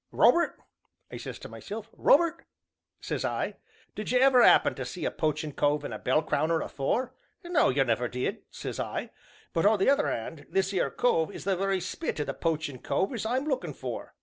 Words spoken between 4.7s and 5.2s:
to see a